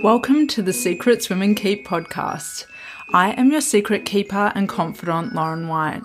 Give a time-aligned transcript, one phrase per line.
[0.00, 2.66] Welcome to the Secrets Women Keep podcast.
[3.12, 6.02] I am your secret keeper and confidant, Lauren White.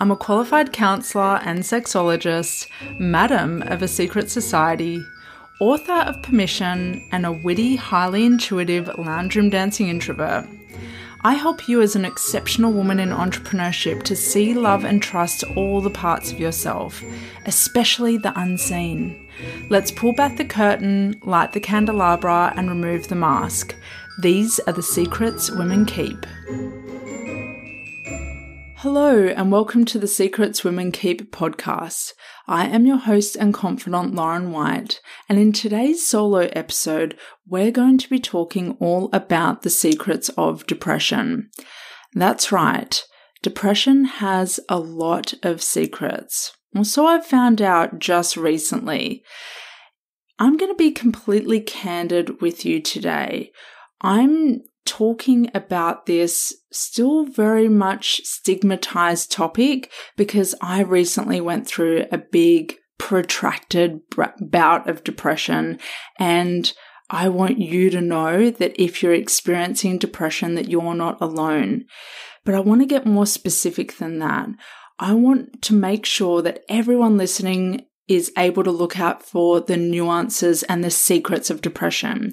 [0.00, 2.66] I'm a qualified counsellor and sexologist,
[2.98, 5.04] madam of a secret society,
[5.60, 10.46] author of Permission, and a witty, highly intuitive lounge room dancing introvert.
[11.22, 15.80] I help you as an exceptional woman in entrepreneurship to see, love, and trust all
[15.80, 17.02] the parts of yourself,
[17.46, 19.27] especially the unseen.
[19.70, 23.76] Let's pull back the curtain, light the candelabra, and remove the mask.
[24.20, 26.26] These are the secrets women keep.
[28.78, 32.12] Hello, and welcome to the Secrets Women Keep podcast.
[32.46, 37.98] I am your host and confidant, Lauren White, and in today's solo episode, we're going
[37.98, 41.50] to be talking all about the secrets of depression.
[42.14, 43.04] That's right,
[43.42, 46.57] depression has a lot of secrets.
[46.74, 49.24] Well, so I've found out just recently.
[50.38, 53.50] I'm going to be completely candid with you today.
[54.00, 62.18] I'm talking about this still very much stigmatized topic because I recently went through a
[62.18, 64.00] big protracted
[64.40, 65.78] bout of depression
[66.18, 66.72] and
[67.10, 71.86] I want you to know that if you're experiencing depression that you're not alone.
[72.44, 74.48] But I want to get more specific than that.
[74.98, 79.76] I want to make sure that everyone listening is able to look out for the
[79.76, 82.32] nuances and the secrets of depression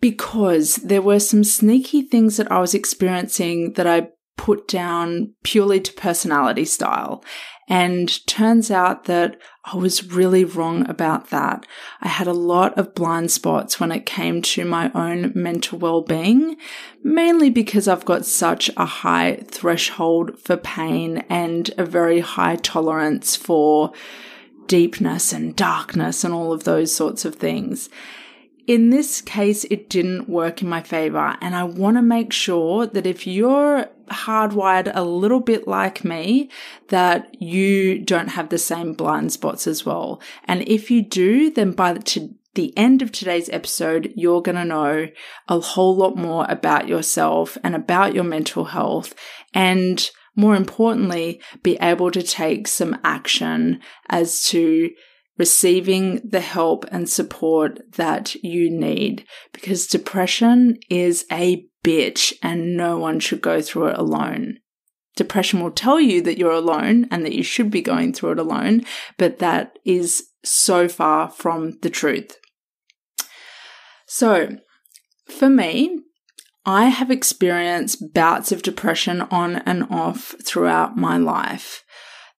[0.00, 5.80] because there were some sneaky things that I was experiencing that I put down purely
[5.80, 7.24] to personality style.
[7.68, 11.66] And turns out that I was really wrong about that.
[12.00, 16.56] I had a lot of blind spots when it came to my own mental well-being,
[17.02, 23.36] mainly because I've got such a high threshold for pain and a very high tolerance
[23.36, 23.92] for
[24.66, 27.88] deepness and darkness and all of those sorts of things
[28.68, 31.36] in this case, it didn't work in my favor.
[31.40, 36.50] And I want to make sure that if you're hardwired a little bit like me,
[36.88, 40.20] that you don't have the same blind spots as well.
[40.44, 44.66] And if you do, then by the, the end of today's episode, you're going to
[44.66, 45.08] know
[45.48, 49.14] a whole lot more about yourself and about your mental health.
[49.54, 54.90] And more importantly, be able to take some action as to
[55.38, 62.98] receiving the help and support that you need because depression is a bitch and no
[62.98, 64.58] one should go through it alone.
[65.16, 68.38] Depression will tell you that you're alone and that you should be going through it
[68.38, 68.84] alone,
[69.16, 72.36] but that is so far from the truth.
[74.06, 74.58] So,
[75.26, 76.00] for me,
[76.64, 81.84] I have experienced bouts of depression on and off throughout my life.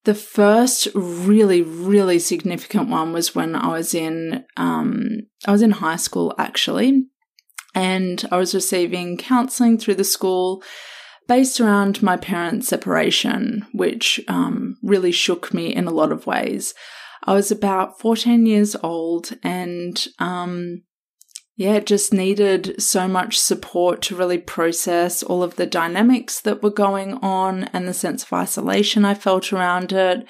[0.05, 5.72] The first really, really significant one was when I was in, um, I was in
[5.72, 7.06] high school actually,
[7.75, 10.62] and I was receiving counseling through the school
[11.28, 16.75] based around my parents' separation, which um, really shook me in a lot of ways.
[17.25, 20.82] I was about 14 years old and um,
[21.60, 26.62] yeah, it just needed so much support to really process all of the dynamics that
[26.62, 30.26] were going on and the sense of isolation I felt around it.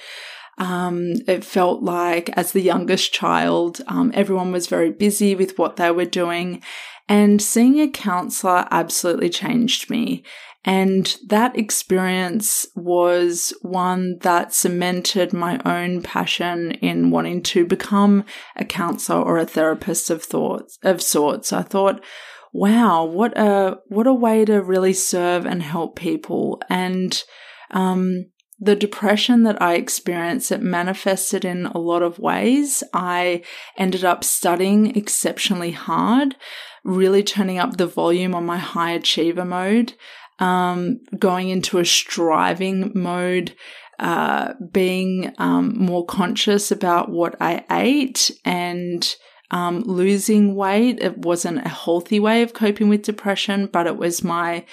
[0.59, 5.77] Um, it felt like, as the youngest child, um, everyone was very busy with what
[5.77, 6.65] they were doing.
[7.09, 10.25] And seeing a counselor absolutely changed me.
[10.65, 18.25] And that experience was one that cemented my own passion in wanting to become
[18.57, 21.53] a counselor or a therapist of thoughts, of sorts.
[21.53, 22.05] I thought,
[22.53, 26.61] wow, what a, what a way to really serve and help people.
[26.69, 27.23] And,
[27.71, 28.27] um,
[28.63, 32.83] the depression that I experienced, it manifested in a lot of ways.
[32.93, 33.43] I
[33.79, 36.37] ended up studying exceptionally hard,
[36.85, 39.95] really turning up the volume on my high achiever mode
[40.41, 43.55] um, going into a striving mode,
[43.99, 49.15] uh, being um, more conscious about what I ate and
[49.51, 51.01] um, losing weight.
[51.01, 54.65] It wasn't a healthy way of coping with depression, but it was my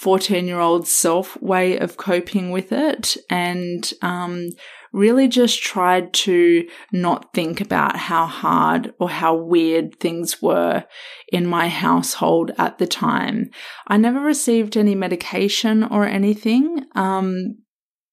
[0.00, 3.16] 14 year old self way of coping with it.
[3.30, 4.50] And, um,
[4.96, 10.82] really just tried to not think about how hard or how weird things were
[11.30, 13.50] in my household at the time.
[13.86, 17.58] I never received any medication or anything, um,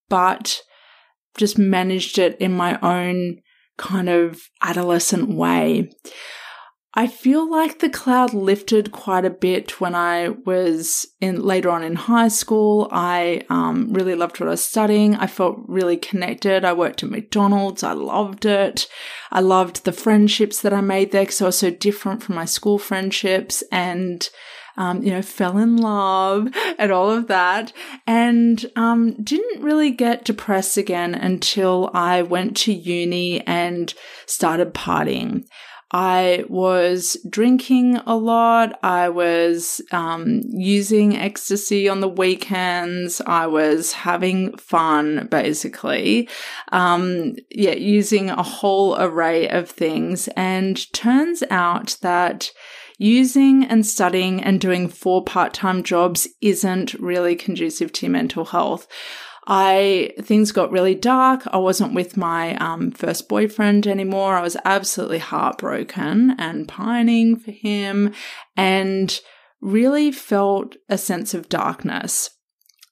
[0.10, 0.62] but
[1.38, 3.38] just managed it in my own
[3.78, 5.90] kind of adolescent way.
[6.96, 11.84] I feel like the cloud lifted quite a bit when I was in later on
[11.84, 12.88] in high school.
[12.92, 15.16] I um, really loved what I was studying.
[15.16, 16.64] I felt really connected.
[16.64, 17.82] I worked at McDonald's.
[17.82, 18.88] I loved it.
[19.32, 22.46] I loved the friendships that I made there because I was so different from my
[22.46, 24.30] school friendships and
[24.76, 26.48] um, you know, fell in love
[26.78, 27.74] and all of that.
[28.06, 33.94] And um, didn't really get depressed again until I went to uni and
[34.28, 35.46] started partying.
[35.94, 38.80] I was drinking a lot.
[38.82, 43.22] I was um, using ecstasy on the weekends.
[43.22, 46.28] I was having fun, basically.
[46.72, 50.28] Um, yeah, using a whole array of things.
[50.30, 52.52] And turns out that
[52.98, 58.88] using and studying and doing four part time jobs isn't really conducive to mental health.
[59.46, 61.44] I things got really dark.
[61.48, 64.36] I wasn't with my um, first boyfriend anymore.
[64.36, 68.14] I was absolutely heartbroken and pining for him,
[68.56, 69.20] and
[69.62, 72.30] really felt a sense of darkness.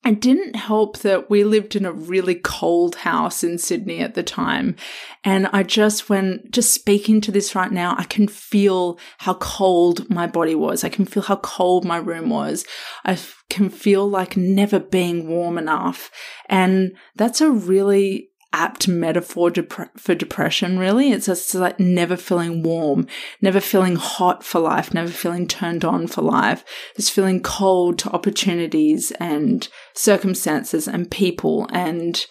[0.04, 4.24] It didn't help that we lived in a really cold house in Sydney at the
[4.24, 4.76] time.
[5.24, 10.10] And I just, when just speaking to this right now, I can feel how cold
[10.10, 10.84] my body was.
[10.84, 12.66] I can feel how cold my room was.
[13.06, 13.20] I
[13.52, 16.10] can feel like never being warm enough.
[16.50, 21.12] And that's a really apt metaphor dep- for depression, really.
[21.12, 23.08] It's just like never feeling warm,
[23.42, 26.64] never feeling hot for life, never feeling turned on for life,
[26.96, 32.26] just feeling cold to opportunities and circumstances and people and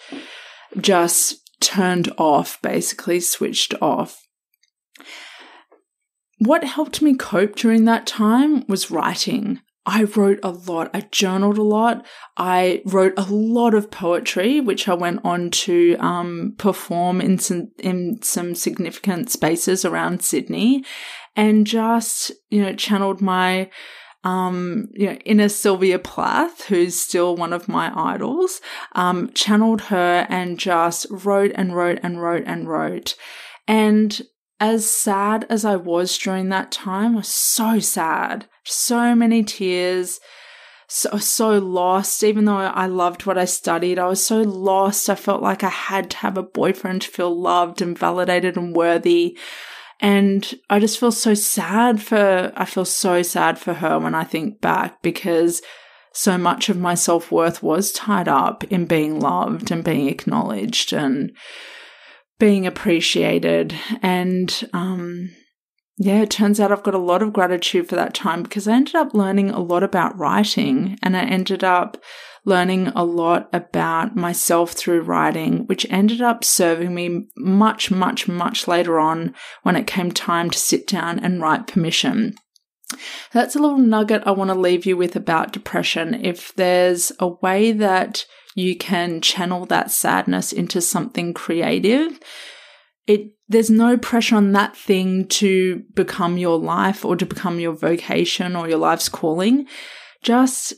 [0.78, 4.22] just turned off, basically switched off.
[6.38, 9.60] What helped me cope during that time was writing.
[9.86, 10.90] I wrote a lot.
[10.92, 12.06] I journaled a lot.
[12.36, 17.70] I wrote a lot of poetry, which I went on to um, perform in some
[17.78, 20.84] in some significant spaces around Sydney,
[21.34, 23.70] and just you know channeled my
[24.22, 28.60] um, you know, inner Sylvia Plath, who's still one of my idols,
[28.92, 33.14] um, channeled her and just wrote and wrote and wrote and wrote.
[33.66, 34.20] And
[34.60, 40.20] as sad as I was during that time, was so sad, so many tears,
[40.86, 42.22] so, so lost.
[42.22, 45.08] Even though I loved what I studied, I was so lost.
[45.08, 48.76] I felt like I had to have a boyfriend to feel loved and validated and
[48.76, 49.38] worthy.
[49.98, 54.24] And I just feel so sad for, I feel so sad for her when I
[54.24, 55.62] think back because
[56.12, 60.92] so much of my self worth was tied up in being loved and being acknowledged
[60.92, 61.32] and
[62.40, 63.72] being appreciated.
[64.02, 65.30] And um,
[65.96, 68.72] yeah, it turns out I've got a lot of gratitude for that time because I
[68.72, 72.02] ended up learning a lot about writing and I ended up
[72.44, 78.66] learning a lot about myself through writing, which ended up serving me much, much, much
[78.66, 82.34] later on when it came time to sit down and write permission.
[83.32, 86.14] That's a little nugget I want to leave you with about depression.
[86.24, 88.24] If there's a way that
[88.60, 92.20] you can channel that sadness into something creative.
[93.06, 97.72] It, there's no pressure on that thing to become your life or to become your
[97.72, 99.66] vocation or your life's calling.
[100.22, 100.74] Just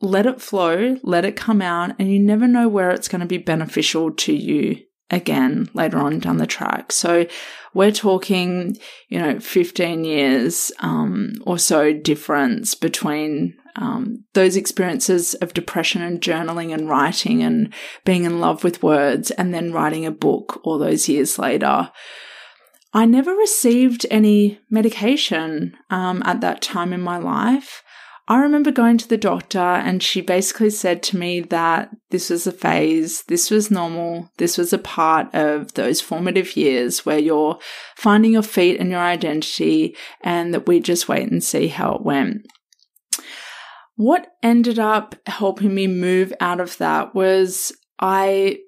[0.00, 3.26] let it flow, let it come out, and you never know where it's going to
[3.26, 4.78] be beneficial to you
[5.10, 6.90] again later on down the track.
[6.92, 7.26] So
[7.74, 8.76] we're talking,
[9.08, 16.20] you know, 15 years um, or so difference between um, those experiences of depression and
[16.20, 17.72] journaling and writing and
[18.04, 21.90] being in love with words and then writing a book all those years later.
[22.92, 27.82] I never received any medication um, at that time in my life.
[28.28, 32.46] I remember going to the doctor and she basically said to me that this was
[32.46, 37.58] a phase, this was normal, this was a part of those formative years where you're
[37.96, 42.02] finding your feet and your identity and that we just wait and see how it
[42.02, 42.46] went.
[43.96, 48.58] What ended up helping me move out of that was I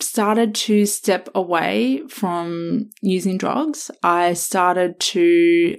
[0.00, 3.90] started to step away from using drugs.
[4.02, 5.76] I started to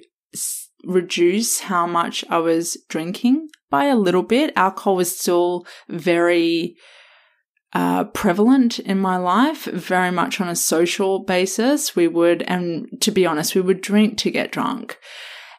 [0.86, 4.54] reduce how much I was drinking by a little bit.
[4.56, 6.76] Alcohol was still very
[7.74, 11.96] uh, prevalent in my life, very much on a social basis.
[11.96, 14.98] We would, and to be honest, we would drink to get drunk.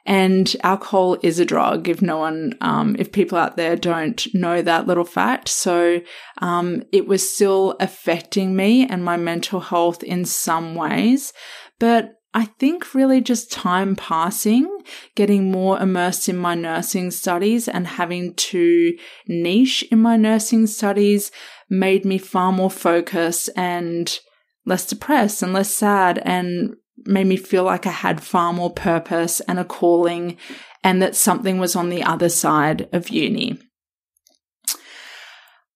[0.07, 4.61] And alcohol is a drug if no one, um, if people out there don't know
[4.61, 5.49] that little fact.
[5.49, 6.01] So,
[6.39, 11.33] um, it was still affecting me and my mental health in some ways.
[11.79, 14.69] But I think really just time passing,
[15.15, 21.31] getting more immersed in my nursing studies and having to niche in my nursing studies
[21.71, 24.19] made me far more focused and
[24.67, 29.41] less depressed and less sad and made me feel like I had far more purpose
[29.41, 30.37] and a calling
[30.83, 33.59] and that something was on the other side of uni.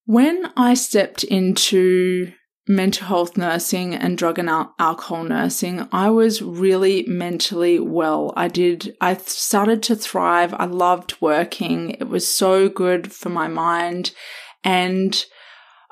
[0.04, 2.32] When I stepped into
[2.68, 8.32] mental health nursing and drug and al- alcohol nursing, I was really mentally well.
[8.36, 10.54] I did, I started to thrive.
[10.54, 11.90] I loved working.
[11.92, 14.12] It was so good for my mind.
[14.62, 15.24] And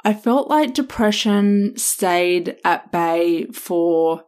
[0.04, 4.25] I felt like depression stayed at bay for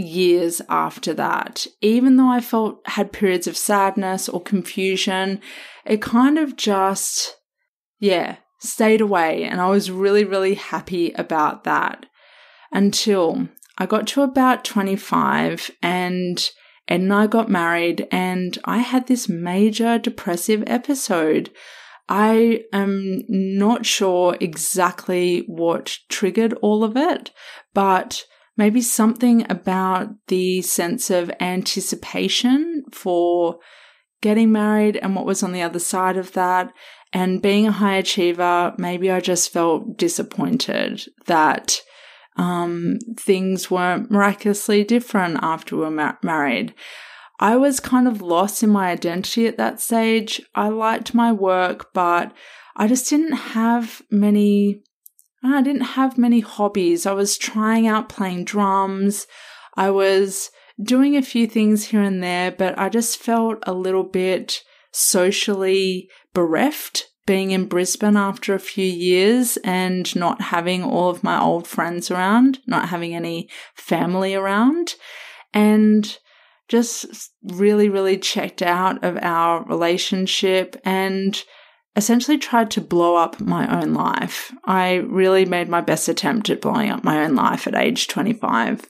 [0.00, 1.66] years after that.
[1.80, 5.40] Even though I felt had periods of sadness or confusion,
[5.84, 7.36] it kind of just,
[7.98, 9.44] yeah, stayed away.
[9.44, 12.06] And I was really, really happy about that
[12.72, 16.50] until I got to about 25 and
[16.88, 21.50] Ed and I got married and I had this major depressive episode.
[22.08, 27.30] I am not sure exactly what triggered all of it,
[27.72, 28.24] but
[28.60, 33.58] maybe something about the sense of anticipation for
[34.20, 36.70] getting married and what was on the other side of that.
[37.10, 41.80] And being a high achiever, maybe I just felt disappointed that
[42.36, 46.74] um, things weren't miraculously different after we were ma- married.
[47.40, 50.42] I was kind of lost in my identity at that stage.
[50.54, 52.30] I liked my work, but
[52.76, 54.82] I just didn't have many
[55.42, 57.06] Ah, I didn't have many hobbies.
[57.06, 59.26] I was trying out playing drums.
[59.76, 60.50] I was
[60.82, 66.08] doing a few things here and there, but I just felt a little bit socially
[66.34, 71.66] bereft being in Brisbane after a few years and not having all of my old
[71.66, 74.94] friends around, not having any family around,
[75.54, 76.18] and
[76.68, 81.44] just really, really checked out of our relationship and
[81.96, 84.52] essentially tried to blow up my own life.
[84.64, 88.88] I really made my best attempt at blowing up my own life at age 25.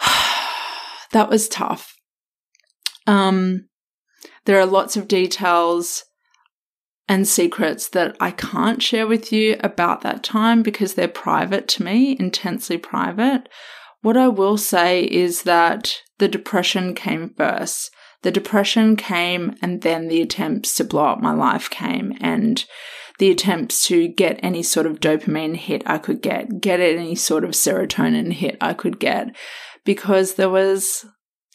[1.12, 1.96] that was tough.
[3.06, 3.68] Um,
[4.46, 6.04] there are lots of details
[7.06, 11.82] and secrets that I can't share with you about that time because they're private to
[11.82, 13.48] me, intensely private.
[14.00, 17.90] What I will say is that the depression came first
[18.24, 22.64] the depression came and then the attempts to blow up my life came and
[23.18, 27.44] the attempts to get any sort of dopamine hit I could get, get any sort
[27.44, 29.36] of serotonin hit I could get,
[29.84, 31.04] because there was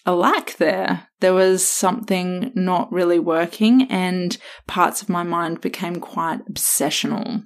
[0.05, 1.07] a lack there.
[1.19, 7.43] There was something not really working, and parts of my mind became quite obsessional.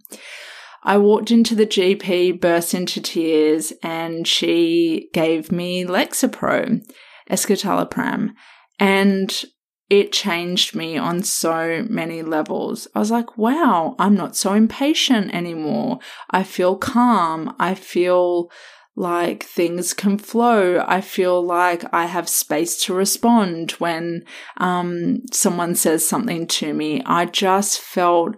[0.83, 6.85] I walked into the GP, burst into tears, and she gave me Lexapro,
[7.31, 8.33] escitalopram.
[8.79, 9.43] And
[9.89, 12.87] it changed me on so many levels.
[12.95, 15.99] I was like, wow, I'm not so impatient anymore.
[16.31, 17.55] I feel calm.
[17.59, 18.49] I feel
[18.95, 20.83] like things can flow.
[20.87, 24.23] I feel like I have space to respond when
[24.57, 27.01] um, someone says something to me.
[27.05, 28.35] I just felt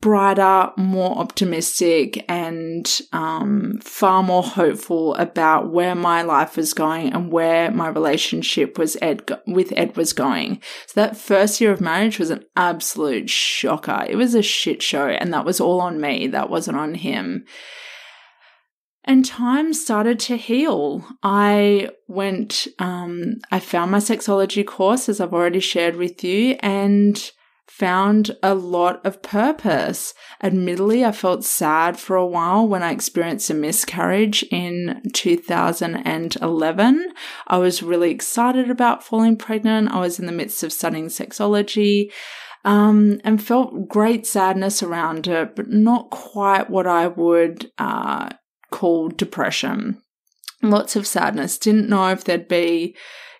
[0.00, 7.32] brighter, more optimistic, and um, far more hopeful about where my life was going and
[7.32, 10.60] where my relationship was Ed with Ed was going.
[10.86, 14.06] So that first year of marriage was an absolute shocker.
[14.08, 16.28] It was a shit show, and that was all on me.
[16.28, 17.44] That wasn't on him.
[19.04, 21.02] And time started to heal.
[21.22, 27.30] I went, um, I found my sexology course, as I've already shared with you, and
[27.68, 30.14] found a lot of purpose.
[30.42, 37.12] Admittedly, I felt sad for a while when I experienced a miscarriage in 2011.
[37.46, 39.90] I was really excited about falling pregnant.
[39.90, 42.10] I was in the midst of studying sexology.
[42.64, 48.30] Um, and felt great sadness around it, but not quite what I would uh,
[48.72, 50.02] call depression.
[50.60, 51.56] Lots of sadness.
[51.56, 52.96] Didn't know if there'd be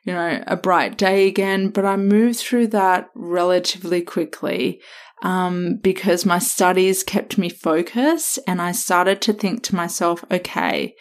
[0.08, 4.80] you know, a bright day again, but I moved through that relatively quickly
[5.22, 10.94] um, because my studies kept me focused and I started to think to myself, okay,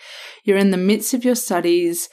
[0.44, 2.10] you're in the midst of your studies.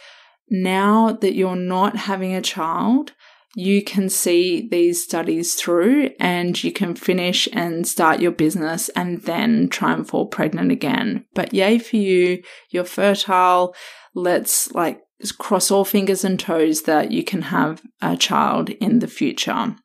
[0.48, 3.10] Now that you're not having a child,
[3.56, 9.20] you can see these studies through and you can finish and start your business and
[9.22, 11.24] then try and fall pregnant again.
[11.34, 13.74] But yay for you, you're fertile.
[14.14, 15.00] Let's like
[15.32, 19.76] cross all fingers and toes that you can have a child in the future.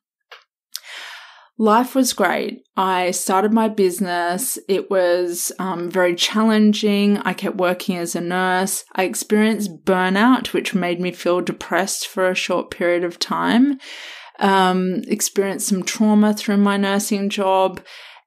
[1.60, 2.62] Life was great.
[2.74, 4.58] I started my business.
[4.66, 7.18] It was um, very challenging.
[7.18, 8.82] I kept working as a nurse.
[8.94, 13.78] I experienced burnout, which made me feel depressed for a short period of time.
[14.38, 17.82] Um, experienced some trauma through my nursing job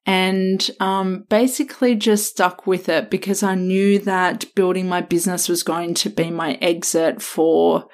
[0.05, 5.63] and um, basically just stuck with it because I knew that building my business was
[5.63, 7.85] going to be my exit for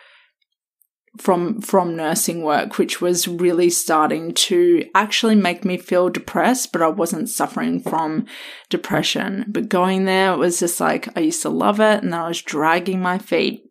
[1.17, 6.81] from from nursing work which was really starting to actually make me feel depressed but
[6.81, 8.25] I wasn't suffering from
[8.69, 9.45] depression.
[9.47, 12.41] But going there was just like I used to love it and then I was
[12.41, 13.63] dragging my feet.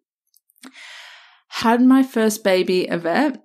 [1.48, 3.40] Had my first baby Yvette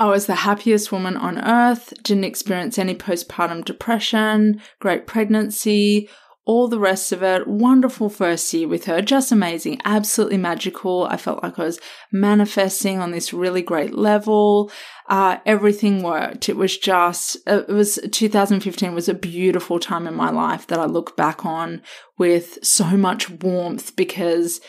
[0.00, 6.08] I was the happiest woman on earth, didn't experience any postpartum depression, great pregnancy,
[6.46, 7.46] all the rest of it.
[7.46, 11.04] Wonderful first year with her, just amazing, absolutely magical.
[11.04, 11.80] I felt like I was
[12.10, 14.72] manifesting on this really great level.
[15.06, 16.48] Uh, everything worked.
[16.48, 20.86] It was just, it was 2015 was a beautiful time in my life that I
[20.86, 21.82] look back on
[22.16, 24.62] with so much warmth because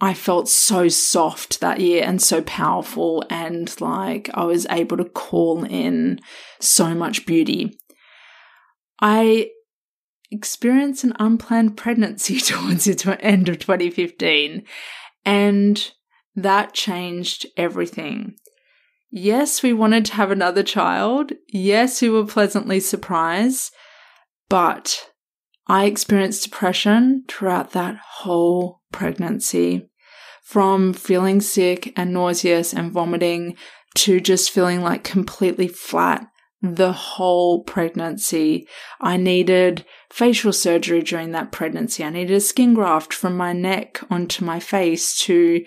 [0.00, 5.04] I felt so soft that year and so powerful, and like I was able to
[5.04, 6.20] call in
[6.60, 7.78] so much beauty.
[9.00, 9.50] I
[10.30, 14.64] experienced an unplanned pregnancy towards the end of 2015,
[15.24, 15.92] and
[16.36, 18.36] that changed everything.
[19.10, 21.32] Yes, we wanted to have another child.
[21.48, 23.72] Yes, we were pleasantly surprised,
[24.48, 25.10] but
[25.66, 29.87] I experienced depression throughout that whole pregnancy.
[30.48, 33.54] From feeling sick and nauseous and vomiting
[33.96, 36.26] to just feeling like completely flat
[36.62, 38.66] the whole pregnancy.
[38.98, 42.02] I needed facial surgery during that pregnancy.
[42.02, 45.64] I needed a skin graft from my neck onto my face to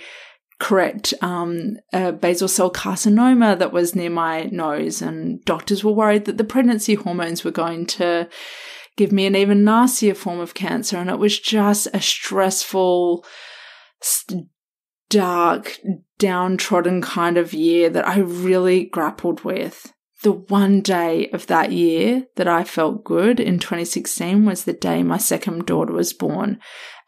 [0.60, 5.02] correct um, a basal cell carcinoma that was near my nose.
[5.02, 8.28] And doctors were worried that the pregnancy hormones were going to
[8.98, 10.98] give me an even nastier form of cancer.
[10.98, 13.26] And it was just a stressful,
[15.12, 15.78] dark,
[16.18, 19.94] downtrodden kind of year that I really grappled with.
[20.24, 25.04] The one day of that year that I felt good in 2016 was the day
[25.04, 26.60] my second daughter was born.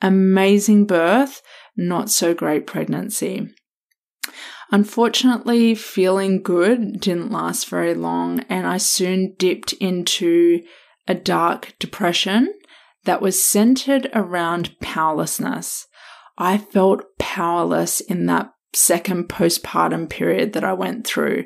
[0.01, 1.41] Amazing birth,
[1.77, 3.47] not so great pregnancy.
[4.71, 10.63] Unfortunately, feeling good didn't last very long, and I soon dipped into
[11.07, 12.53] a dark depression
[13.05, 15.87] that was centered around powerlessness.
[16.37, 21.45] I felt powerless in that second postpartum period that I went through.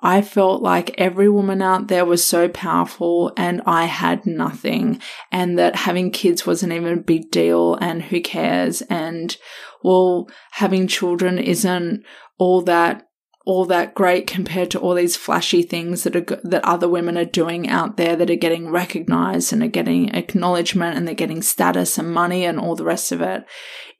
[0.00, 5.00] I felt like every woman out there was so powerful and I had nothing
[5.32, 9.36] and that having kids wasn't even a big deal and who cares and
[9.82, 12.04] well, having children isn't
[12.38, 13.04] all that
[13.46, 17.24] all that great compared to all these flashy things that are that other women are
[17.24, 21.96] doing out there that are getting recognized and are getting acknowledgement and they're getting status
[21.96, 23.46] and money and all the rest of it.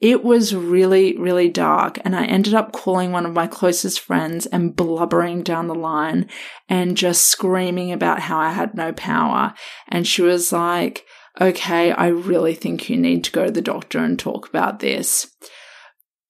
[0.00, 4.46] It was really really dark and I ended up calling one of my closest friends
[4.46, 6.28] and blubbering down the line
[6.68, 9.54] and just screaming about how I had no power
[9.86, 11.06] and she was like,
[11.40, 15.28] "Okay, I really think you need to go to the doctor and talk about this."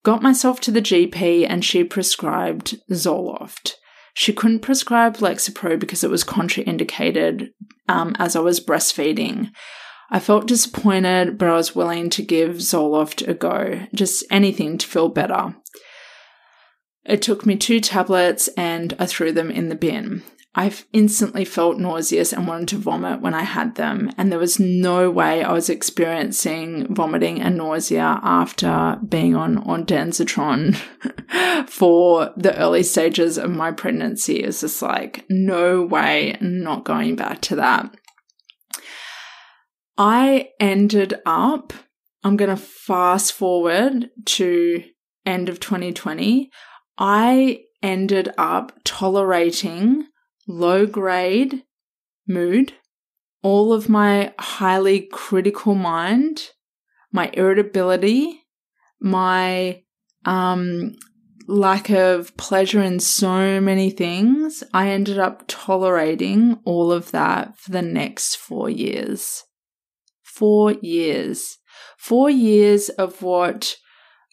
[0.06, 3.72] Got myself to the GP and she prescribed Zoloft.
[4.14, 7.48] She couldn't prescribe Lexapro because it was contraindicated
[7.88, 9.50] um, as I was breastfeeding.
[10.08, 14.86] I felt disappointed, but I was willing to give Zoloft a go, just anything to
[14.86, 15.56] feel better.
[17.04, 20.22] It took me two tablets and I threw them in the bin.
[20.58, 24.58] I instantly felt nauseous and wanted to vomit when I had them, and there was
[24.58, 30.74] no way I was experiencing vomiting and nausea after being on ondansetron
[31.68, 34.36] for the early stages of my pregnancy.
[34.36, 37.94] It's just like, no way, not going back to that.
[39.98, 41.74] I ended up,
[42.24, 44.84] I'm going to fast forward to
[45.26, 46.50] end of 2020.
[46.96, 50.06] I ended up tolerating
[50.46, 51.64] low grade
[52.26, 52.74] mood,
[53.42, 56.50] all of my highly critical mind,
[57.12, 58.42] my irritability,
[59.00, 59.82] my
[60.24, 60.96] um,
[61.46, 67.70] lack of pleasure in so many things, I ended up tolerating all of that for
[67.70, 69.44] the next four years.
[70.22, 71.58] Four years.
[71.98, 73.76] Four years of what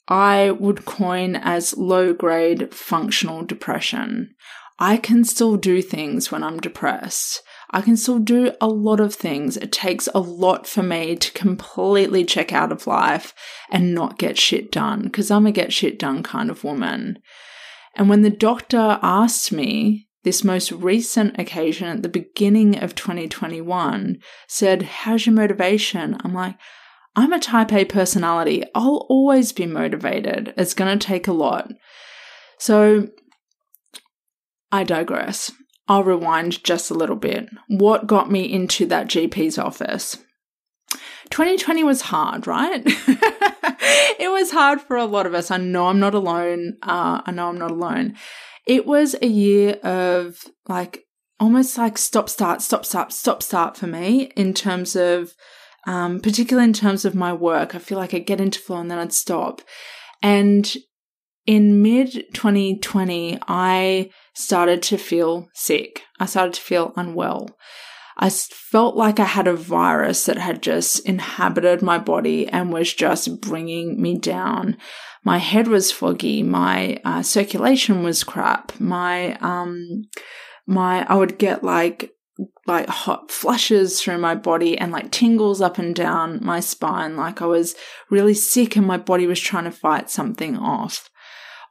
[0.07, 4.35] I would coin as low grade functional depression.
[4.79, 7.41] I can still do things when I'm depressed.
[7.69, 9.57] I can still do a lot of things.
[9.57, 13.33] It takes a lot for me to completely check out of life
[13.71, 17.19] and not get shit done because I'm a get shit done kind of woman.
[17.95, 24.19] And when the doctor asked me this most recent occasion at the beginning of 2021
[24.47, 26.17] said, How's your motivation?
[26.23, 26.55] I'm like,
[27.15, 28.63] I'm a type A personality.
[28.73, 30.53] I'll always be motivated.
[30.57, 31.71] It's going to take a lot.
[32.57, 33.09] So
[34.73, 35.51] I digress.
[35.87, 37.47] I'll rewind just a little bit.
[37.67, 40.17] What got me into that GP's office?
[41.29, 42.81] 2020 was hard, right?
[42.85, 45.51] it was hard for a lot of us.
[45.51, 46.77] I know I'm not alone.
[46.81, 48.15] Uh, I know I'm not alone.
[48.65, 51.03] It was a year of like
[51.39, 55.33] almost like stop, start, stop, start, stop, start for me in terms of,
[55.85, 57.75] um, particularly in terms of my work.
[57.75, 59.61] I feel like I'd get into flow and then I'd stop.
[60.23, 60.73] And
[61.45, 66.03] in mid 2020, I started to feel sick.
[66.19, 67.49] I started to feel unwell.
[68.17, 72.93] I felt like I had a virus that had just inhabited my body and was
[72.93, 74.77] just bringing me down.
[75.23, 76.43] My head was foggy.
[76.43, 78.79] My uh, circulation was crap.
[78.79, 80.03] My, um,
[80.67, 82.11] my, I would get like,
[82.67, 87.15] like hot flushes through my body and like tingles up and down my spine.
[87.15, 87.75] Like I was
[88.09, 91.09] really sick and my body was trying to fight something off.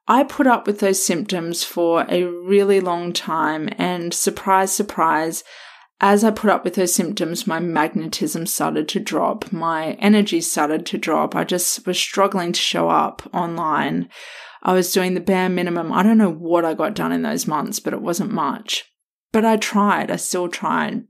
[0.09, 5.45] I put up with those symptoms for a really long time and surprise, surprise,
[6.03, 9.53] as I put up with those symptoms, my magnetism started to drop.
[9.53, 11.37] My energy started to drop.
[11.37, 14.09] I just was struggling to show up online.
[14.65, 15.93] I was doing the bare minimum.
[15.93, 18.93] I don't know what I got done in those months, but it wasn't much.
[19.31, 20.11] But I tried.
[20.11, 21.05] I still tried.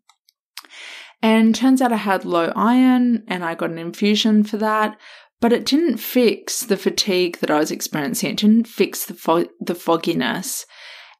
[1.23, 4.99] And turns out I had low iron and I got an infusion for that,
[5.43, 8.31] but it didn't fix the fatigue that I was experiencing.
[8.31, 10.65] It didn't fix the fo- the fogginess.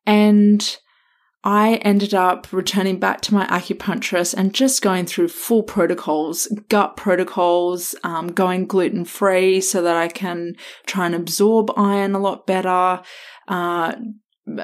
[0.07, 0.79] And
[1.45, 6.97] I ended up returning back to my acupuncturist and just going through full protocols, gut
[6.97, 10.55] protocols, um, going gluten free so that I can
[10.87, 13.03] try and absorb iron a lot better,
[13.49, 13.95] uh,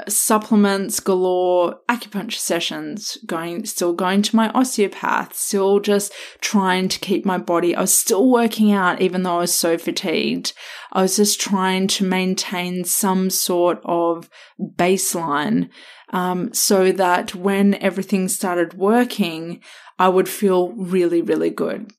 [0.09, 7.25] supplements galore, acupuncture sessions, going, still going to my osteopath, still just trying to keep
[7.25, 7.77] my body.
[7.77, 10.53] I was still working out even though I was so fatigued.
[10.93, 14.29] I was just trying to maintain some sort of
[14.61, 15.71] baseline
[16.11, 19.61] um, so that when everything started working,
[19.99, 21.93] I would feel really, really good.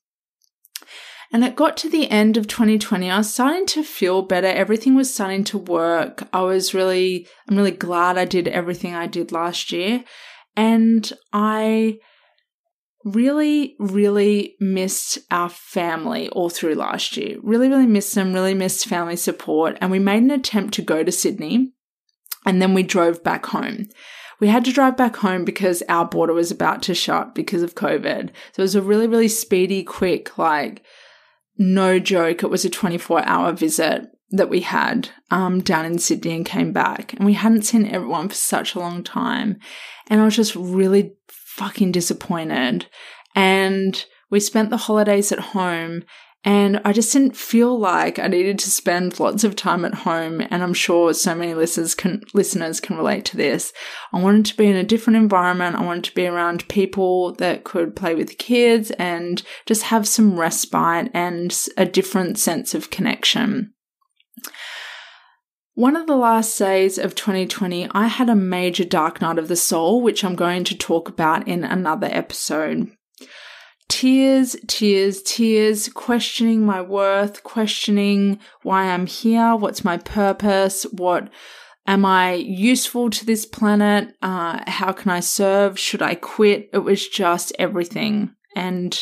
[1.31, 3.09] And it got to the end of 2020.
[3.09, 4.47] I was starting to feel better.
[4.47, 6.27] Everything was starting to work.
[6.33, 10.03] I was really, I'm really glad I did everything I did last year.
[10.55, 11.99] And I
[13.05, 17.37] really, really missed our family all through last year.
[17.43, 19.77] Really, really missed them, really missed family support.
[19.79, 21.73] And we made an attempt to go to Sydney
[22.45, 23.87] and then we drove back home.
[24.39, 27.75] We had to drive back home because our border was about to shut because of
[27.75, 28.29] COVID.
[28.53, 30.81] So it was a really, really speedy, quick, like,
[31.59, 32.41] no joke.
[32.41, 36.71] It was a 24 hour visit that we had um, down in Sydney and came
[36.71, 37.13] back.
[37.13, 39.59] And we hadn't seen everyone for such a long time.
[40.07, 42.87] And I was just really fucking disappointed.
[43.35, 46.03] And we spent the holidays at home
[46.45, 50.41] and I just didn't feel like I needed to spend lots of time at home.
[50.49, 53.73] And I'm sure so many listeners can, listeners can relate to this.
[54.13, 55.75] I wanted to be in a different environment.
[55.75, 60.39] I wanted to be around people that could play with kids and just have some
[60.39, 63.73] respite and a different sense of connection.
[65.73, 69.55] One of the last days of 2020, I had a major dark night of the
[69.57, 72.91] soul, which I'm going to talk about in another episode
[73.89, 81.29] tears, tears, tears, questioning my worth, questioning why I'm here, what's my purpose, what
[81.85, 86.69] am I useful to this planet, uh, how can I serve, should I quit?
[86.71, 88.35] It was just everything.
[88.55, 88.97] And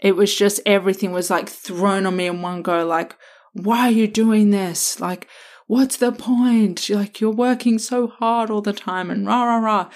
[0.00, 3.16] it was just everything was like thrown on me in one go, like,
[3.52, 5.00] why are you doing this?
[5.00, 5.28] Like,
[5.66, 6.88] what's the point?
[6.90, 9.90] Like, you're working so hard all the time and rah, rah, rah.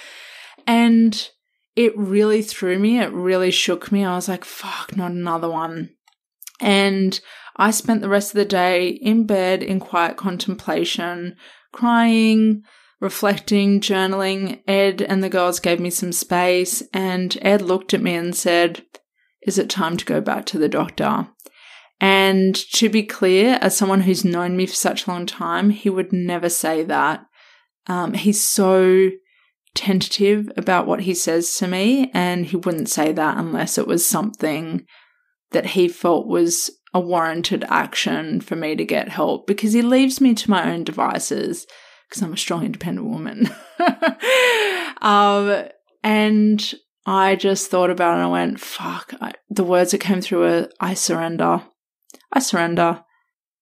[0.66, 1.28] And
[1.76, 3.00] it really threw me.
[3.00, 4.04] It really shook me.
[4.04, 5.90] I was like, fuck, not another one.
[6.60, 7.20] And
[7.56, 11.36] I spent the rest of the day in bed in quiet contemplation,
[11.72, 12.62] crying,
[13.00, 14.62] reflecting, journaling.
[14.66, 18.84] Ed and the girls gave me some space, and Ed looked at me and said,
[19.42, 21.28] Is it time to go back to the doctor?
[22.00, 25.88] And to be clear, as someone who's known me for such a long time, he
[25.88, 27.24] would never say that.
[27.86, 29.10] Um, he's so
[29.74, 34.06] tentative about what he says to me, and he wouldn't say that unless it was
[34.06, 34.86] something
[35.50, 40.20] that he felt was a warranted action for me to get help because he leaves
[40.20, 41.66] me to my own devices
[42.08, 43.50] because I'm a strong, independent woman.
[45.02, 45.64] um,
[46.04, 46.74] and
[47.06, 49.12] I just thought about it and I went, fuck.
[49.20, 51.62] I, the words that came through were, I surrender.
[52.32, 53.02] I surrender.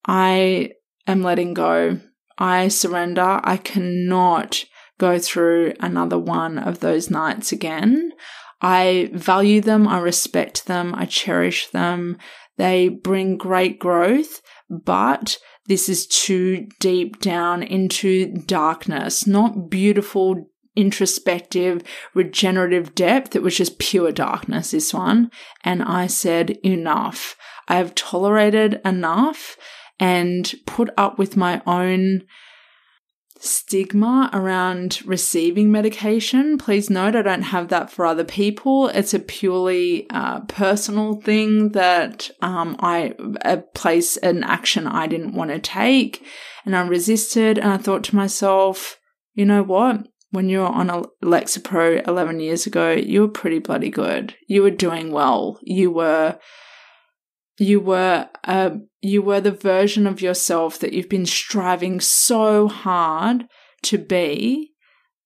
[0.06, 0.72] I
[1.06, 2.00] am letting go.
[2.36, 3.40] I surrender.
[3.42, 4.64] I cannot
[4.98, 8.12] go through another one of those nights again.
[8.60, 12.16] I value them, I respect them, I cherish them.
[12.56, 21.82] They bring great growth, but this is too deep down into darkness, not beautiful introspective,
[22.14, 23.36] regenerative depth.
[23.36, 25.30] It was just pure darkness, this one.
[25.62, 27.36] And I said, enough.
[27.68, 29.56] I have tolerated enough
[30.00, 32.22] and put up with my own
[33.42, 36.56] stigma around receiving medication.
[36.58, 38.86] Please note, I don't have that for other people.
[38.88, 45.34] It's a purely uh, personal thing that um, I uh, place an action I didn't
[45.34, 46.24] want to take,
[46.64, 47.58] and I resisted.
[47.58, 49.00] And I thought to myself,
[49.34, 50.06] you know what?
[50.30, 54.36] When you were on a Lexapro 11 years ago, you were pretty bloody good.
[54.46, 55.58] You were doing well.
[55.62, 56.38] You were
[57.58, 58.70] you were uh,
[59.02, 63.46] you were the version of yourself that you've been striving so hard
[63.82, 64.72] to be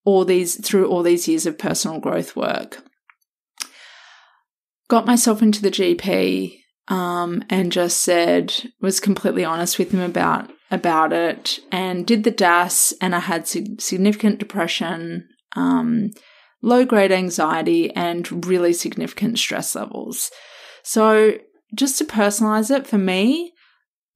[0.05, 2.83] all these through all these years of personal growth work.
[4.89, 6.59] Got myself into the GP
[6.89, 12.31] um, and just said was completely honest with him about about it and did the
[12.31, 16.13] DASS and I had significant depression, um,
[16.63, 20.31] low grade anxiety and really significant stress levels.
[20.83, 21.39] So
[21.75, 23.53] just to personalize it for me,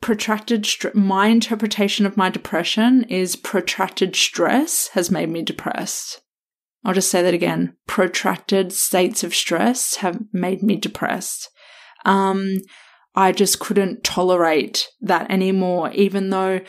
[0.00, 6.22] protracted my interpretation of my depression is protracted stress has made me depressed.
[6.84, 7.76] I'll just say that again.
[7.86, 11.50] Protracted states of stress have made me depressed.
[12.06, 12.56] Um,
[13.14, 16.60] I just couldn't tolerate that anymore, even though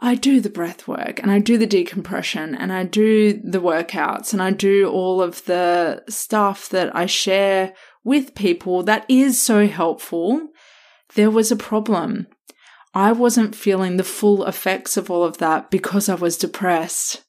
[0.00, 4.32] I do the breath work and I do the decompression and I do the workouts
[4.32, 9.66] and I do all of the stuff that I share with people that is so
[9.66, 10.48] helpful,
[11.14, 12.26] there was a problem.
[12.94, 17.24] I wasn't feeling the full effects of all of that because I was depressed.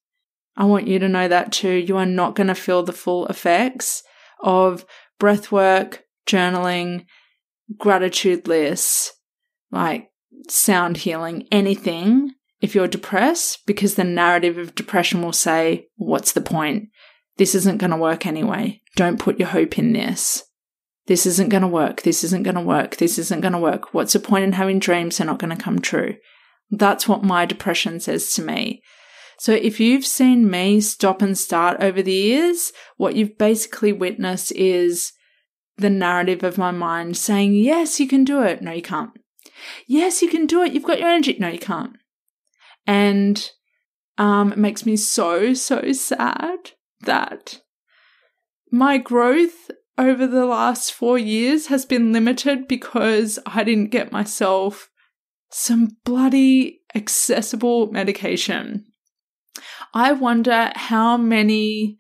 [0.58, 1.72] I want you to know that too.
[1.72, 4.04] You are not going to feel the full effects
[4.42, 4.86] of
[5.20, 7.06] breath work, journaling,
[7.78, 9.14] gratitude lists,
[9.72, 10.10] like
[10.50, 16.42] sound healing, anything if you're depressed, because the narrative of depression will say, What's the
[16.42, 16.90] point?
[17.38, 18.82] This isn't going to work anyway.
[18.96, 20.44] Don't put your hope in this.
[21.08, 22.04] This isn't going to work.
[22.04, 22.98] This isn't going to work.
[22.98, 23.94] This isn't going to work.
[23.94, 25.18] What's the point in having dreams?
[25.18, 26.16] They're not going to come true.
[26.70, 28.82] That's what my depression says to me.
[29.40, 34.52] So if you've seen me stop and start over the years, what you've basically witnessed
[34.52, 35.14] is
[35.78, 38.62] the narrative of my mind saying, yes, you can do it.
[38.62, 39.12] No, you can't.
[39.88, 40.74] Yes, you can do it.
[40.74, 41.36] You've got your energy.
[41.40, 41.98] No, you can't.
[42.86, 43.50] And
[44.18, 47.62] um, it makes me so, so sad that
[48.72, 54.90] my growth over the last four years has been limited because I didn't get myself
[55.50, 58.86] some bloody accessible medication.
[59.94, 61.98] I wonder how many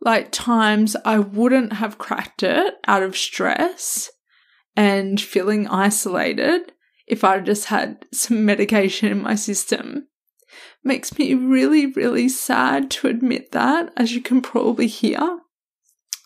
[0.00, 4.10] like times I wouldn't have cracked it out of stress
[4.74, 6.72] and feeling isolated
[7.06, 10.08] if I just had some medication in my system.
[10.82, 15.38] Makes me really, really sad to admit that, as you can probably hear.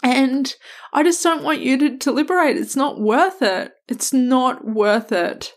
[0.06, 0.54] And
[0.92, 2.56] I just don't want you to deliberate.
[2.56, 3.72] It's not worth it.
[3.88, 5.54] It's not worth it.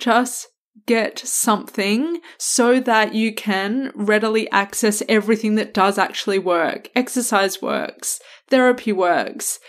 [0.00, 0.48] Just
[0.86, 6.90] get something so that you can readily access everything that does actually work.
[6.96, 8.18] Exercise works,
[8.48, 9.60] therapy works,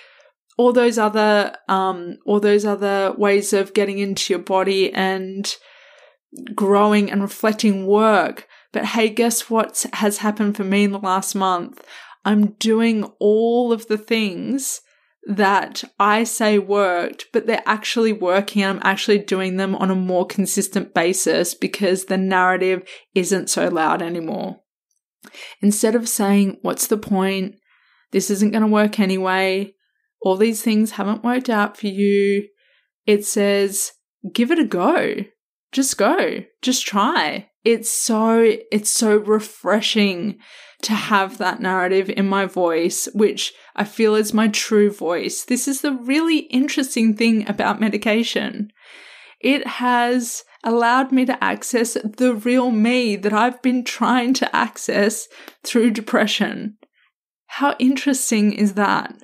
[0.58, 5.58] all those other um all those other ways of getting into your body and
[6.56, 8.48] growing and reflecting work.
[8.74, 11.84] But hey, guess what has happened for me in the last month?
[12.28, 14.82] I'm doing all of the things
[15.30, 18.66] that I say worked, but they're actually working.
[18.66, 22.86] I'm actually doing them on a more consistent basis because the narrative
[23.16, 24.60] isn't so loud anymore.
[25.62, 27.56] Instead of saying, What's the point?
[28.12, 29.74] This isn't going to work anyway.
[30.22, 32.50] All these things haven't worked out for you.
[33.06, 33.94] It says,
[34.34, 35.16] Give it a go.
[35.72, 36.44] Just go.
[36.62, 37.52] Just try.
[37.64, 40.40] It's so, it's so refreshing
[40.84, 45.44] to have that narrative in my voice, which I feel is my true voice.
[45.44, 48.72] This is the really interesting thing about medication.
[49.42, 55.28] It has allowed me to access the real me that I've been trying to access
[55.64, 56.78] through depression.
[57.48, 59.16] How interesting is that?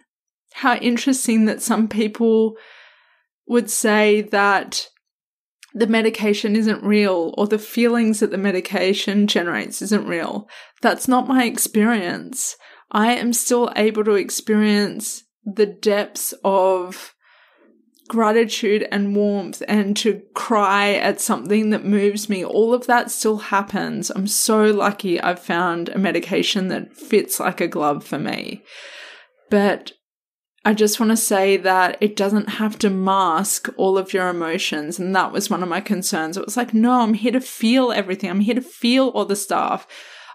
[0.54, 2.56] How interesting that some people
[3.48, 4.90] would say that
[5.74, 10.48] the medication isn't real or the feelings that the medication generates isn't real.
[10.82, 12.56] That's not my experience.
[12.92, 17.16] I am still able to experience the depths of
[18.08, 22.46] gratitude and warmth and to cry at something that moves me.
[22.46, 24.12] All of that still happens.
[24.12, 28.64] I'm so lucky I've found a medication that fits like a glove for me.
[29.50, 29.94] But
[30.66, 34.98] I just want to say that it doesn't have to mask all of your emotions.
[34.98, 36.38] And that was one of my concerns.
[36.38, 38.30] It was like, no, I'm here to feel everything.
[38.30, 39.86] I'm here to feel all the stuff.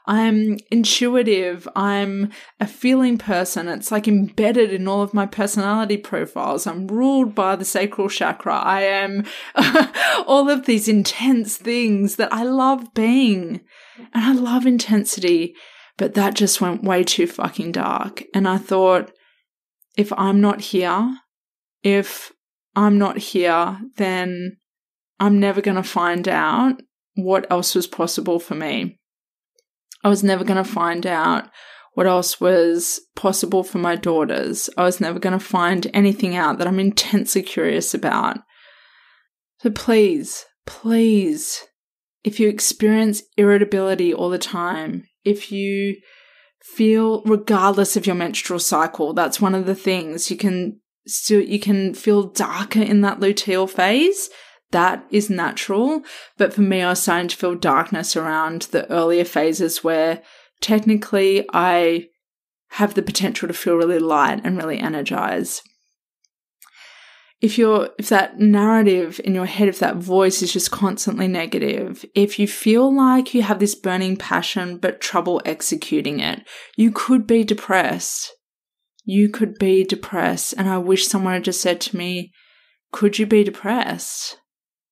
[0.09, 1.69] I'm intuitive.
[1.77, 3.69] I'm a feeling person.
[3.69, 6.67] It's like embedded in all of my personality profiles.
[6.67, 8.57] I'm ruled by the sacral chakra.
[8.57, 9.25] I am
[10.27, 13.61] all of these intense things that I love being.
[14.15, 15.55] And I love intensity,
[15.99, 18.25] but that just went way too fucking dark.
[18.33, 19.13] And I thought,
[19.99, 21.19] if I'm not here,
[21.83, 22.33] if
[22.75, 24.57] I'm not here, then
[25.19, 26.81] I'm never going to find out
[27.17, 29.01] what else was possible for me.
[30.05, 31.51] I was never going to find out
[31.95, 34.71] what else was possible for my daughters.
[34.79, 38.39] I was never going to find anything out that I'm intensely curious about.
[39.63, 41.65] So please, please,
[42.23, 45.97] if you experience irritability all the time, if you
[46.63, 51.59] feel regardless of your menstrual cycle, that's one of the things you can still, you
[51.59, 54.31] can feel darker in that luteal phase
[54.71, 56.03] that is natural.
[56.37, 60.23] But for me, I was starting to feel darkness around the earlier phases where
[60.61, 62.09] technically I
[62.73, 65.63] have the potential to feel really light and really energized.
[67.41, 72.05] If you're, if that narrative in your head, if that voice is just constantly negative,
[72.15, 76.43] if you feel like you have this burning passion but trouble executing it,
[76.77, 78.33] you could be depressed.
[79.05, 80.55] You could be depressed.
[80.59, 82.33] And I wish someone had just said to me,
[82.91, 84.41] could you be depressed?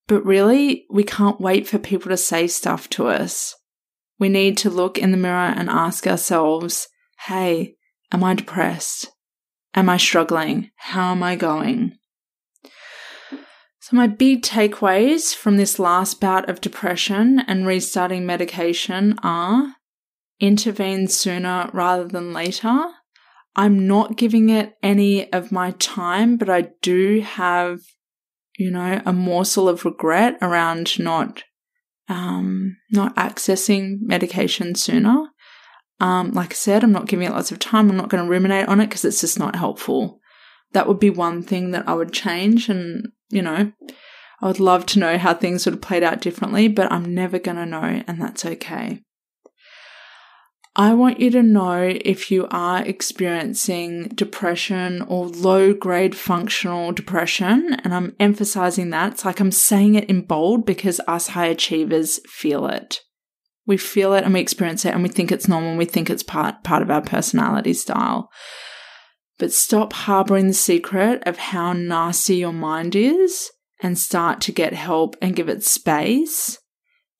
[0.07, 3.55] But really, we can't wait for people to say stuff to us.
[4.19, 6.87] We need to look in the mirror and ask ourselves,
[7.27, 7.75] hey,
[8.13, 9.09] am I depressed?
[9.75, 10.71] Am I struggling?
[10.77, 11.99] How am I going?
[13.89, 19.77] So, my big takeaways from this last bout of depression and restarting medication are
[20.41, 22.87] intervene sooner rather than later.
[23.55, 27.79] I'm not giving it any of my time, but I do have
[28.59, 31.45] you know, a morsel of regret around not
[32.09, 35.29] um, not accessing medication sooner.
[36.01, 37.89] Um, like I said, I'm not giving it lots of time.
[37.89, 40.19] I'm not going to ruminate on it because it's just not helpful.
[40.73, 42.69] That would be one thing that I would change.
[42.69, 43.73] And, you know,
[44.41, 47.39] I would love to know how things would have played out differently, but I'm never
[47.39, 49.03] going to know, and that's okay.
[50.79, 57.79] I want you to know if you are experiencing depression or low grade functional depression.
[57.83, 59.13] And I'm emphasizing that.
[59.13, 63.01] It's like I'm saying it in bold because us high achievers feel it.
[63.67, 65.79] We feel it and we experience it and we think it's normal.
[65.79, 68.29] We think it's part, part of our personality style.
[69.39, 73.51] But stop harboring the secret of how nasty your mind is
[73.83, 76.59] and start to get help and give it space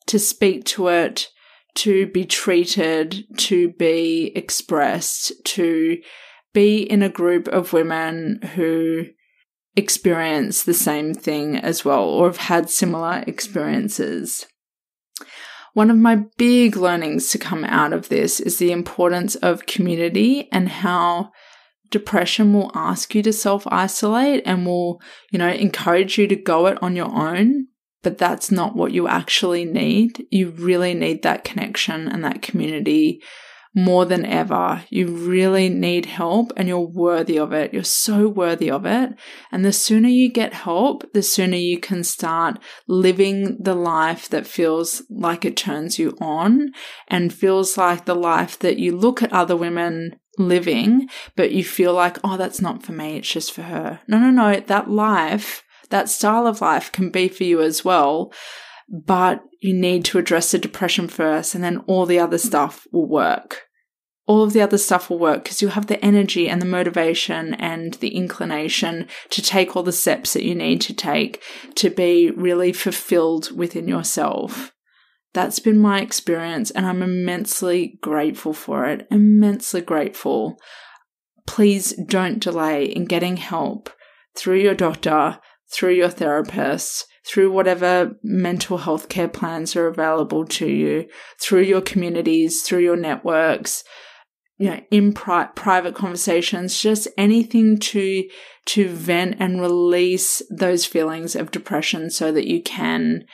[0.07, 1.29] to speak to it
[1.77, 5.99] to be treated, to be expressed, to
[6.55, 9.05] be in a group of women who
[9.77, 14.47] experience the same thing as well or have had similar experiences.
[15.75, 20.49] One of my big learnings to come out of this is the importance of community
[20.51, 21.33] and how
[21.99, 26.67] depression will ask you to self isolate and will, you know, encourage you to go
[26.67, 27.69] it on your own
[28.07, 30.29] but that's not what you actually need.
[30.31, 33.21] You really need that connection and that community
[33.75, 34.85] more than ever.
[34.91, 37.75] You really need help and you're worthy of it.
[37.75, 39.11] You're so worthy of it.
[39.51, 44.47] And the sooner you get help, the sooner you can start living the life that
[44.47, 46.71] feels like it turns you on
[47.09, 51.93] and feels like the life that you look at other women living, but you feel
[51.95, 53.17] like, oh, that's not for me.
[53.17, 54.01] It's just for her.
[54.09, 54.61] No, no, no.
[54.61, 58.33] That life that style of life can be for you as well.
[58.89, 63.09] But you need to address the depression first and then all the other stuff will
[63.09, 63.63] work.
[64.27, 67.55] All of the other stuff will work because you have the energy and the motivation
[67.55, 71.43] and the inclination to take all the steps that you need to take
[71.77, 74.73] to be really fulfilled within yourself.
[75.37, 79.07] That's been my experience and I'm immensely grateful for it.
[79.11, 80.59] Immensely grateful.
[81.47, 83.91] Please don't delay in getting help
[84.35, 85.39] through your doctor,
[85.71, 91.07] through your therapist, through whatever mental health care plans are available to you,
[91.39, 93.85] through your communities, through your networks,
[94.57, 98.27] you know, in pri- private conversations, just anything to,
[98.65, 103.27] to vent and release those feelings of depression so that you can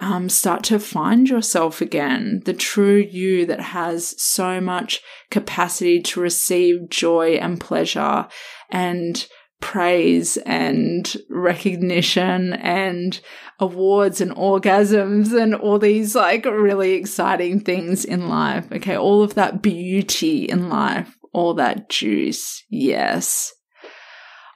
[0.00, 6.20] um, start to find yourself again, the true you that has so much capacity to
[6.20, 8.26] receive joy and pleasure
[8.70, 9.26] and
[9.60, 13.20] praise and recognition and
[13.58, 18.70] awards and orgasms and all these like really exciting things in life.
[18.72, 22.62] Okay, all of that beauty in life, all that juice.
[22.68, 23.54] Yes.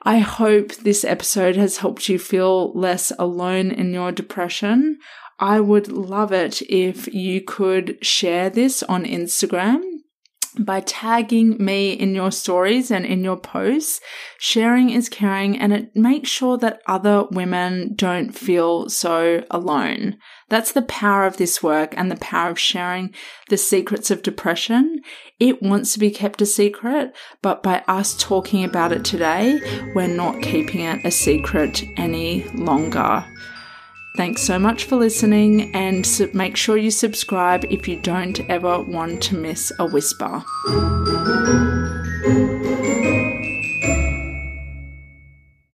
[0.02, 4.98] I hope this episode has helped you feel less alone in your depression.
[5.40, 9.82] I would love it if you could share this on Instagram
[10.58, 14.00] by tagging me in your stories and in your posts.
[14.38, 20.18] Sharing is caring and it makes sure that other women don't feel so alone.
[20.48, 23.14] That's the power of this work and the power of sharing
[23.48, 25.02] the secrets of depression.
[25.38, 29.60] It wants to be kept a secret, but by us talking about it today,
[29.94, 33.24] we're not keeping it a secret any longer.
[34.18, 36.04] Thanks so much for listening and
[36.34, 40.42] make sure you subscribe if you don't ever want to miss a whisper.